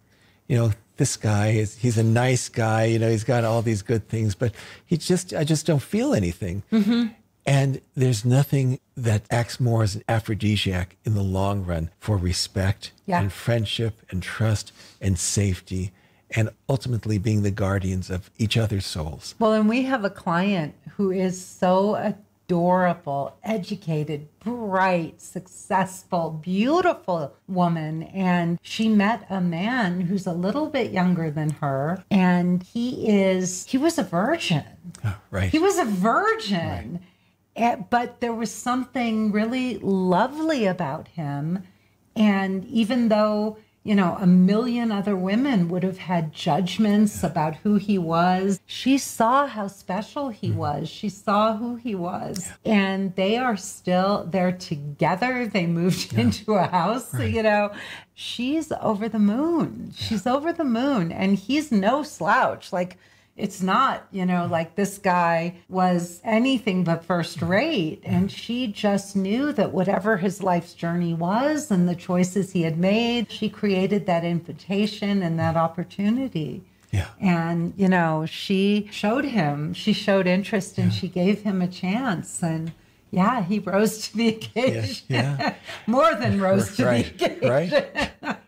[0.47, 3.83] you know, this guy is he's a nice guy, you know, he's got all these
[3.83, 4.55] good things, but
[4.87, 6.63] he just I just don't feel anything.
[6.71, 7.09] Mm-hmm.
[7.47, 12.93] And there's nothing that acts more as an aphrodisiac in the long run for respect
[13.07, 13.21] Yeah.
[13.21, 15.93] and friendship and trust and safety
[16.37, 19.35] and ultimately being the guardians of each other's souls.
[19.39, 28.03] Well, and we have a client who is so adorable, educated, bright, successful, beautiful woman.
[28.05, 32.05] And she met a man who's a little bit younger than her.
[32.11, 34.65] And he is, he was a virgin.
[35.05, 35.51] Oh, right.
[35.51, 37.01] He was a virgin.
[37.03, 37.07] Eh,
[37.57, 41.65] Eh, but there was something really lovely about him.
[42.17, 47.77] And even though, you know, a million other women would have had judgments about who
[47.77, 50.59] he was, she saw how special he mm-hmm.
[50.59, 50.89] was.
[50.89, 52.51] She saw who he was.
[52.65, 55.47] And they are still, they're together.
[55.47, 57.73] They moved into a house, you know.
[58.15, 59.93] She's over the moon.
[59.97, 61.11] She's over the moon.
[61.11, 62.73] And he's no slouch.
[62.73, 62.99] Like,
[63.41, 64.53] it's not, you know, mm-hmm.
[64.53, 67.49] like this guy was anything but first mm-hmm.
[67.49, 68.03] rate.
[68.05, 68.37] And mm-hmm.
[68.37, 73.31] she just knew that whatever his life's journey was and the choices he had made,
[73.31, 76.63] she created that invitation and that opportunity.
[76.93, 77.09] Yeah.
[77.21, 82.43] And, you know, she showed him, she showed interest and she gave him a chance.
[82.43, 82.73] And
[83.11, 85.05] yeah, he rose to the occasion.
[85.09, 85.55] yeah.
[85.87, 87.19] More than rose to right.
[87.19, 87.49] the occasion.
[87.49, 88.11] Right.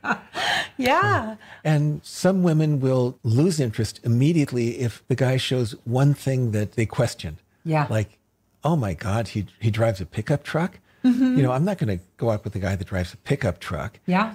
[0.79, 1.37] Yeah.
[1.64, 6.87] And some women will lose interest immediately if the guy shows one thing that they
[6.87, 7.38] question.
[7.64, 7.87] Yeah.
[7.88, 8.18] Like,
[8.64, 10.79] oh my God, he, he drives a pickup truck.
[11.05, 13.59] You know, I'm not going to go out with a guy that drives a pickup
[13.59, 13.98] truck.
[14.07, 14.35] Yeah.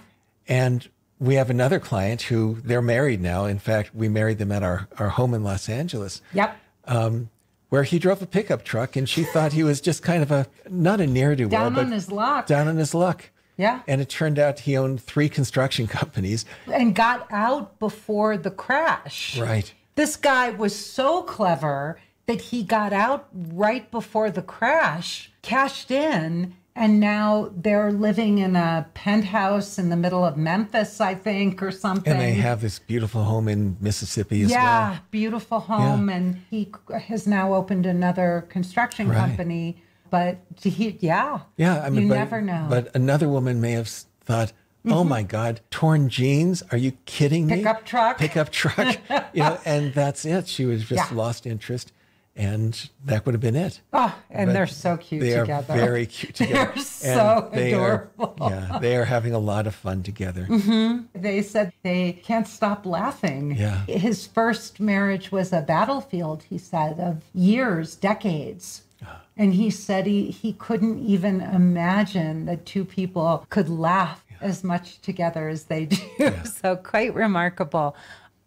[0.49, 0.87] And
[1.17, 3.45] we have another client who they're married now.
[3.45, 6.21] In fact, we married them at our, our home in Los Angeles.
[6.33, 6.57] Yep.
[6.85, 7.29] Um,
[7.69, 10.47] where he drove a pickup truck and she thought he was just kind of a,
[10.69, 12.45] not a ne'er do well, Down on his luck.
[12.47, 13.30] down on his luck.
[13.58, 13.82] Yeah.
[13.88, 16.45] And it turned out he owned three construction companies.
[16.71, 19.38] and got out before the crash.
[19.39, 19.73] Right.
[19.95, 26.53] This guy was so clever that he got out right before the crash, cashed in,
[26.77, 31.71] and now they're living in a penthouse in the middle of Memphis, I think, or
[31.71, 32.13] something.
[32.13, 34.91] And they have this beautiful home in Mississippi as yeah, well.
[34.93, 36.71] Yeah, beautiful home, and he
[37.07, 39.17] has now opened another construction Right.
[39.17, 39.81] company.
[40.09, 42.67] But he, yeah, Yeah, I mean, you but, never know.
[42.69, 44.53] But another woman may have thought,
[44.85, 45.09] "Oh mm-hmm.
[45.09, 46.61] my God, torn jeans?
[46.71, 47.57] Are you kidding me?
[47.57, 48.17] Pickup truck.
[48.17, 48.97] pickup truck."
[49.33, 50.47] you know, and that's it.
[50.47, 51.17] She was just Yeah.
[51.17, 51.91] lost interest,
[52.38, 53.82] and that would have been it.
[53.93, 55.73] oh, and But they're so cute They together.
[55.73, 56.71] are very cute together.
[56.76, 58.36] They're so they adorable.
[58.39, 60.45] Are, yeah, they are having a lot of fun together.
[60.45, 61.19] Mm-hmm.
[61.19, 63.56] They said they can't stop laughing.
[63.56, 63.86] Yeah.
[63.88, 68.84] His first marriage was a battlefield, he said, of years, decades.
[69.04, 69.21] Ah.
[69.36, 75.02] And he said he, he couldn't even imagine that two people could laugh as much
[75.02, 75.97] together as they do.
[76.45, 77.95] So quite remarkable.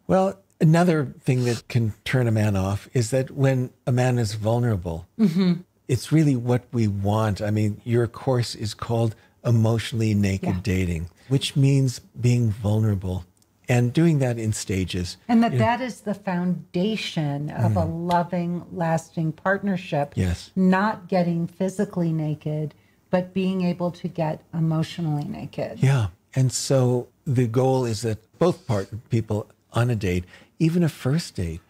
[0.07, 4.35] Well, another thing that can turn a man off is that when a man is
[4.35, 5.55] vulnerable, mm-hmm.
[5.89, 7.41] it's really what we want.
[7.41, 10.61] I mean, your course is called Emotionally Naked Yeah.
[10.63, 13.25] Dating, which means being vulnerable
[13.69, 15.17] and doing that in stages.
[15.29, 18.09] And that that is the foundation of a mm.
[18.09, 20.13] loving, lasting partnership.
[20.17, 20.51] Yes.
[20.57, 22.75] Not getting physically naked,
[23.11, 25.79] but being able to get emotionally naked.
[25.79, 26.09] Yeah.
[26.35, 30.25] And so the goal is that both part people on a date,
[30.61, 31.61] even a first date,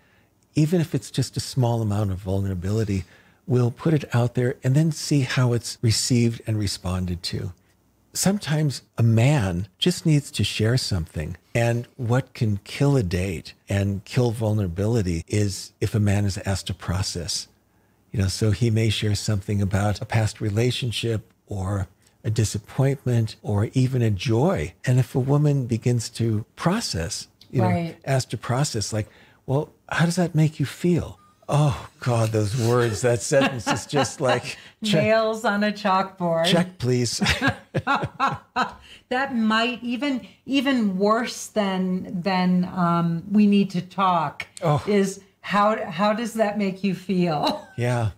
[0.55, 3.05] even if it's just a small amount of vulnerability,
[3.47, 7.53] we'll put it out there and then see how it's received and responded to.
[8.13, 11.37] Sometimes a man just needs to share something.
[11.55, 16.67] And what can kill a date and kill vulnerability is if a man is asked
[16.67, 17.47] to process.
[18.11, 21.87] You know, so he may share something about a past relationship or
[22.25, 24.75] a disappointment or even a joy.
[24.85, 27.97] And if a woman begins to process, you know, Right.
[28.05, 29.09] asked to process, like,
[29.47, 31.19] well, how does that make you feel?
[31.53, 36.47] Oh God, those words, that sentence is just like check, Nails on a chalkboard.
[36.47, 37.19] check please.
[39.09, 44.83] that might even even worse than than um, we need to talk Oh.
[44.87, 48.11] is how how does that make you feel Yeah.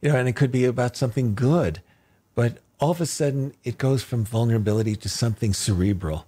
[0.00, 1.80] You know, and it could be about something good,
[2.34, 6.24] but all of a sudden it goes from vulnerability to something cerebral.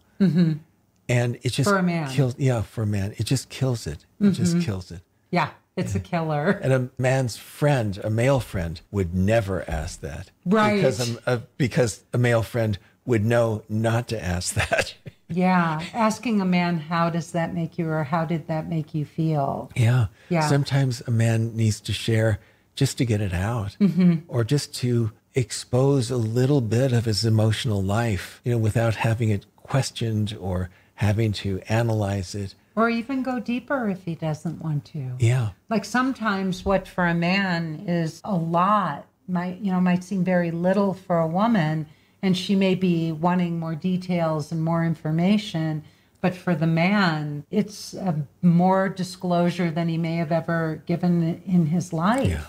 [1.13, 2.09] And it just For a man.
[2.11, 4.05] kills, yeah, for a man, it just kills it.
[4.21, 5.01] It just kills it.
[5.31, 10.31] yeah it's a killer And a man's friend, a male friend, would never ask that.
[10.45, 10.77] Right.
[10.77, 14.95] Because a, a, because a male friend would know not to ask that.
[15.29, 19.05] yeah asking a man how does that make you or how did that make you
[19.07, 20.07] feel Yeah.
[20.29, 20.47] Yeah.
[20.47, 22.39] Sometimes a man needs to share
[22.75, 24.15] just to get it out Mm-hmm.
[24.29, 29.31] or just to expose a little bit of his emotional life, you know, without having
[29.31, 30.69] it questioned or
[31.03, 32.55] having to analyze it.
[32.75, 35.51] or even go deeper if he doesn't want to Yeah.
[35.69, 40.51] like sometimes what for a man is a lot might you know might seem very
[40.51, 41.87] little for a woman
[42.23, 45.83] and she may be wanting more details and more information
[46.23, 51.67] but for the man it's a more disclosure than he may have ever given in
[51.67, 52.47] his life Yeah.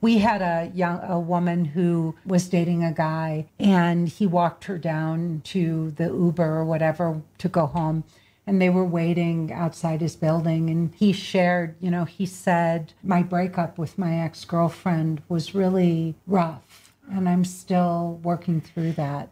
[0.00, 4.78] We had a young a woman who was dating a guy and he walked her
[4.78, 8.04] down to the Uber or whatever to go home
[8.46, 13.22] and they were waiting outside his building and he shared you know he said my
[13.22, 19.28] breakup with my ex-girlfriend was really rough and i'm still working through that.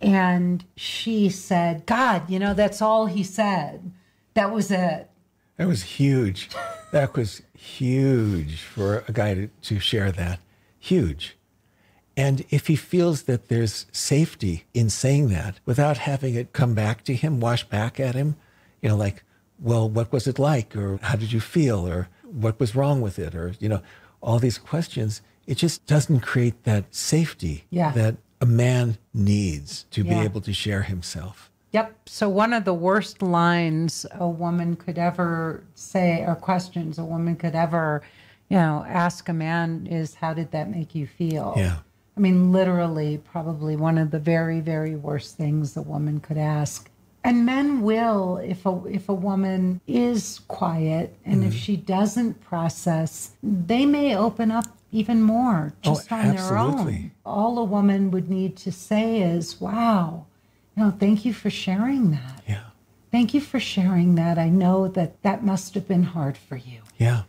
[0.00, 3.90] And she said god you know that's all he said.
[4.34, 5.10] That was it
[5.58, 6.48] That was huge.
[6.92, 10.40] That was huge for a guy to, to share that.
[10.78, 11.36] Huge.
[12.16, 17.04] And if he feels that there's safety in saying that without having it come back
[17.04, 18.36] to him, wash back at him,
[18.82, 19.22] you know, like,
[19.60, 20.74] well, what was it like?
[20.76, 21.86] Or how did you feel?
[21.86, 23.34] Or what was wrong with it?
[23.34, 23.82] Or, you know,
[24.20, 27.90] all these questions, it just doesn't create that safety Yeah.
[27.92, 31.47] that a man needs to be able to share himself.
[31.72, 32.08] Yep.
[32.08, 37.36] So one of the worst lines a woman could ever say, or questions a woman
[37.36, 38.02] could ever,
[38.48, 41.76] you know, ask a man is, "How did that make you feel?" Yeah.
[42.16, 46.90] I mean, literally, probably one of the very, very worst things a woman could ask.
[47.22, 51.48] And men will, if a if a woman is quiet and Mm-hmm.
[51.48, 56.68] if she doesn't process, they may open up even more Oh, just on their own.
[56.70, 57.10] absolutely.
[57.26, 60.24] All a woman would need to say is, "Wow,
[60.78, 62.62] know, thank you for sharing that." Yeah.
[63.10, 64.38] Thank you for sharing that.
[64.38, 66.80] I know that that must have been hard for you.
[66.98, 67.22] Yeah.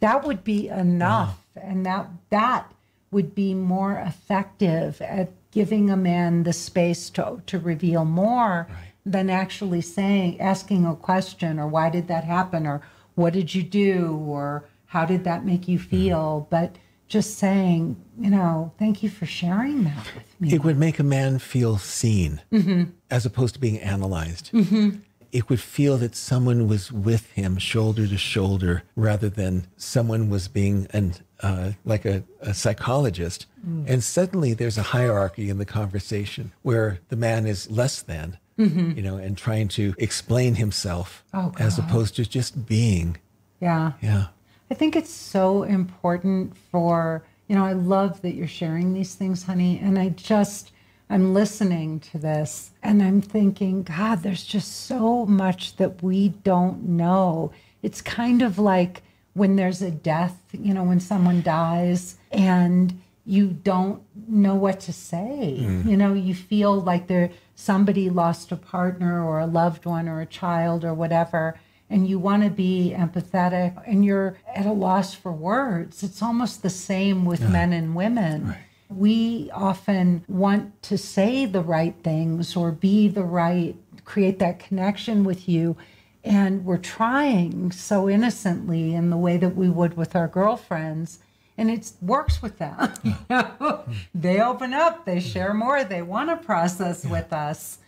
[0.00, 1.40] That would be enough.
[1.56, 2.72] And that that
[3.10, 8.92] would be more effective at giving a man the space to, to reveal more Right.
[9.06, 12.80] than actually saying, asking a question or why did that happen or
[13.14, 15.90] what did you do or how did that make you mm-hmm.
[15.90, 16.46] feel?
[16.50, 16.76] But
[17.06, 20.33] just saying, you know, thank you for sharing that with me.
[20.52, 22.84] It would make a man feel seen mm-hmm.
[23.10, 24.50] as opposed to being analyzed.
[24.52, 24.98] Mm-hmm.
[25.32, 30.46] It would feel that someone was with him shoulder to shoulder rather than someone was
[30.46, 33.46] being an, uh, like a, a psychologist.
[33.68, 33.84] Mm.
[33.88, 38.92] And suddenly there's a hierarchy in the conversation where the man is less than, mm-hmm.
[38.96, 43.16] you know, and trying to explain himself Oh, as opposed to just being.
[43.60, 43.92] yeah.
[44.00, 44.26] Yeah.
[44.70, 49.44] I think it's so important for, you know, I love that you're sharing these things,
[49.44, 49.78] honey.
[49.78, 50.72] And I just,
[51.10, 56.88] I'm listening to this and I'm thinking, God, there's just so much that we don't
[56.88, 57.52] know.
[57.82, 59.02] It's kind of like
[59.34, 64.92] when there's a death, you know, when someone dies and you don't know what to
[64.92, 65.58] say.
[65.60, 65.88] Mm-hmm.
[65.88, 70.20] You know, you feel like there somebody lost a partner or a loved one or
[70.20, 71.58] a child or whatever
[71.90, 76.02] and you want to be empathetic and you're at a loss for words.
[76.02, 78.56] It's almost the same with men and women.
[78.88, 85.24] We often want to say the right things or be the right, create that connection
[85.24, 85.76] with you.
[86.22, 91.18] And we're trying so innocently in the way that we would with our girlfriends.
[91.58, 92.92] And it works with them.
[93.04, 93.42] You know?
[93.84, 93.92] Hmm.
[94.14, 97.78] they open up, they share more, they want to process with us.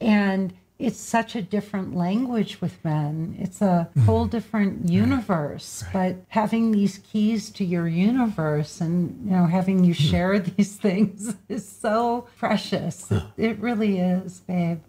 [0.00, 0.52] And
[0.84, 3.36] it's such a different language with men.
[3.38, 5.82] It's a whole different universe.
[5.92, 11.34] But having these keys to your universe and you know having you share these things
[11.48, 13.10] is so precious.
[13.10, 14.80] It, it really is, babe.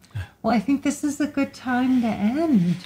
[0.41, 2.77] Well, I think this is a good time to end.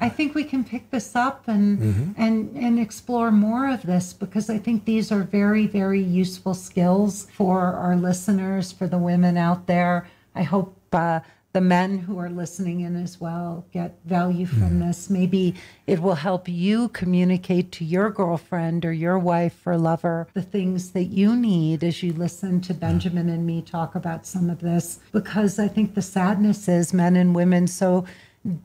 [0.00, 4.50] I think we can pick this up and and and explore more of this because
[4.50, 9.66] I think these are very very useful skills for our listeners, for the women out
[9.66, 10.08] there.
[10.34, 11.20] I hope uh,
[11.52, 14.86] the men who are listening in as well get value from mm-hmm.
[14.86, 15.10] this.
[15.10, 15.54] Maybe
[15.86, 20.92] it will help you communicate to your girlfriend or your wife or lover the things
[20.92, 25.00] that you need as you listen to Benjamin and me talk about some of this.
[25.12, 28.06] Because I think the sadness is men and women so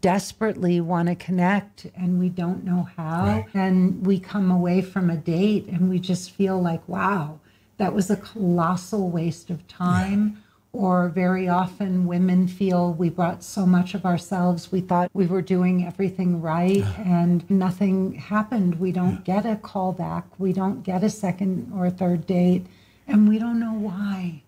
[0.02, 3.46] desperately want to connect and we don't know how.
[3.54, 7.40] And we come away from a date and we just feel like, wow,
[7.78, 10.42] that was a colossal waste of time.
[10.78, 15.42] Or very often women feel we brought so much of ourselves, we thought we were
[15.42, 18.80] doing everything right and nothing happened.
[18.80, 22.68] We don't get a call back, we don't get a second or third date,
[23.08, 24.44] and we don't know why.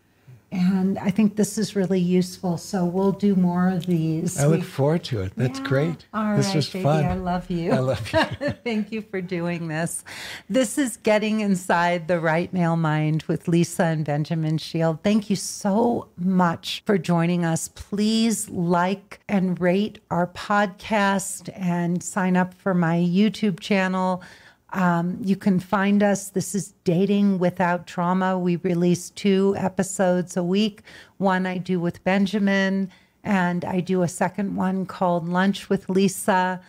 [0.52, 2.58] And I think this is really useful.
[2.58, 4.40] So we'll do more of these.
[4.40, 5.34] I look forward to it.
[5.36, 5.66] That's yeah.
[5.66, 6.06] great.
[6.14, 7.06] All this right, was baby, fun.
[7.06, 7.72] I love you.
[7.72, 8.20] I love you.
[8.64, 10.04] Thank you for doing this.
[10.50, 15.04] This is Getting Inside the Right Male Mind with Lisa and Benjamin Shield.
[15.04, 17.68] Thank you so much for joining us.
[17.68, 24.24] Please like and rate our podcast and sign up for my YouTube channel.
[24.72, 26.30] Um, you can find us.
[26.30, 28.38] This is Dating Without Drama.
[28.38, 30.84] We release two episodes a week.
[31.18, 32.92] One I do with Benjamin,
[33.24, 36.62] and I do a second one called Lunch with Lisa.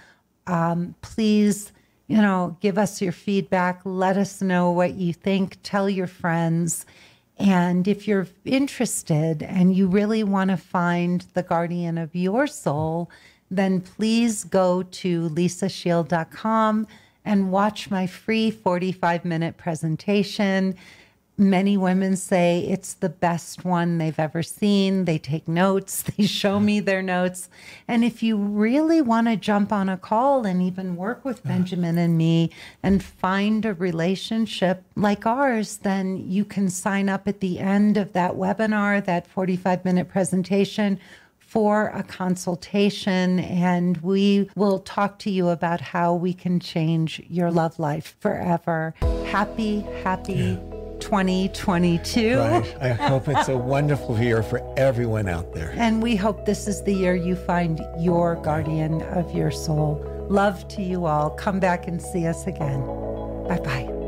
[0.46, 1.72] Um, please,
[2.07, 3.80] you know, give us your feedback.
[3.84, 5.59] Let us know what you think.
[5.62, 6.86] Tell your friends.
[7.38, 13.11] And if you're interested and you really want to find the guardian of your soul,
[13.51, 16.86] then please go to lisashield.com
[17.25, 20.75] and watch my free 45 minute presentation.
[21.37, 25.07] Many women say it's the best one they've ever seen.
[25.07, 27.49] They take notes, they show me their notes.
[27.89, 31.97] And if you really want to jump on a call and even work with Benjamin
[31.97, 32.51] and me
[32.83, 38.12] and find a relationship like ours, then you can sign up at the end of
[38.12, 41.01] that webinar, that 45 minute presentation
[41.51, 47.51] for a consultation and we will talk to you about how we can change your
[47.51, 48.94] love life forever.
[49.26, 50.57] Happy, happy
[51.01, 52.38] 2022.
[52.38, 52.76] Right.
[52.80, 55.74] I hope it's a wonderful year for everyone out there.
[55.76, 60.01] And we hope this is the year you find your guardian of your soul.
[60.30, 61.30] Love to you all.
[61.30, 62.80] Come back and see us again.
[63.48, 63.99] Bye bye.